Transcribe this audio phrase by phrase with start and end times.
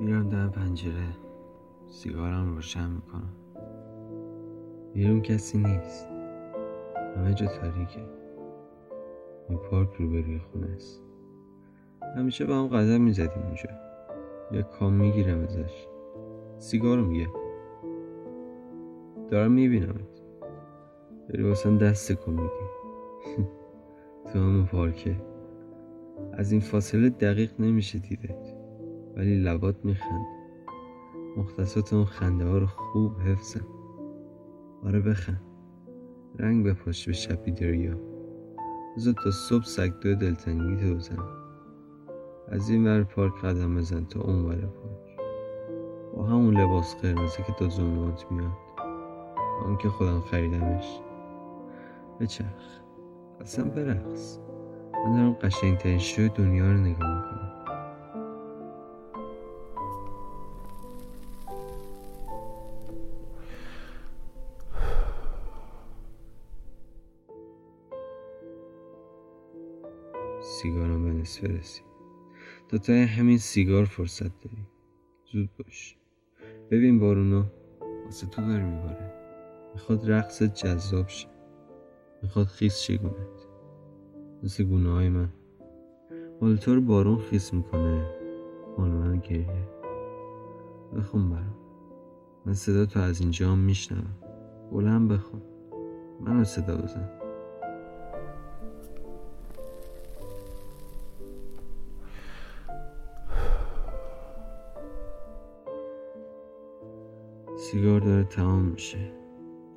[0.00, 1.16] میرم در پنجره.
[1.88, 3.32] سیگارم روشن می‌کنم.
[4.94, 6.08] بیرون کسی نیست.
[7.16, 8.00] همه جا تاریکه.
[9.48, 11.02] این پارک روبروی خونه است.
[12.16, 13.70] همیشه با هم قدم می‌زدیم اونجا
[14.52, 15.86] یک کام می‌گیرم ازش.
[16.64, 17.28] سیگارو میگه.
[19.30, 20.22] دارم میبینمت.
[21.28, 22.64] داری واسم دست کن میدی
[24.32, 25.16] تو همون پارکه.
[26.32, 28.54] از این فاصله دقیق نمیشه دیدت.
[29.16, 30.26] ولی لبات میخند.
[31.36, 33.66] مختصات اون خنده ها رو خوب حفظم.
[34.84, 35.42] آره بخند.
[36.38, 37.94] رنگ بپاش به شب دریا
[38.96, 41.28] بذار تا صبح سگدو دلتنگی تو بزنم.
[42.48, 45.03] از این ور پارک قدم بزن تا اون ور پارک.
[46.34, 48.58] همون لباس قرمزی که تا زونوات میاد.
[49.64, 51.00] اون که خودم خریدمش.
[52.20, 52.80] بچرخ
[53.40, 54.38] اصلا برقص.
[54.92, 57.50] من دارم قشنگترین شو دنیا رو نگاه می‌کنم.
[70.42, 71.84] سیگارم به نصف رسید.
[72.68, 74.66] تا تا همین سیگار فرصت داری.
[75.32, 75.96] زود باش.
[76.70, 77.42] ببین بارونو
[78.04, 79.12] واسه تو داره میباره.
[79.74, 81.28] می‌خواد رقص جذاب شه.
[82.22, 83.46] می‌خواد خیس شگونت
[84.42, 85.28] مثل گونه های من.
[86.40, 88.06] مال تو رو بارون خیس می‌کنه.
[88.78, 89.68] مال من گریه.
[90.96, 91.56] بخون برام.
[92.46, 94.16] من صدا تو از اینجا هم میشنوم.
[94.72, 95.42] بلند بخون.
[96.20, 97.23] منو صدا بزن.
[107.64, 109.12] سیگار داره تمام میشه.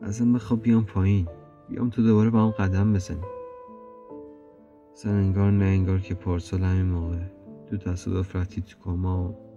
[0.00, 1.28] ازم بخواب بیام پایین.
[1.68, 3.24] بیام تو دوباره با هم قدم بزنیم.
[4.92, 7.18] اصلا انگار نه انگار که پارسال همین موقع
[7.70, 9.28] تو تصادف رفتی تو کما.
[9.28, 9.51] و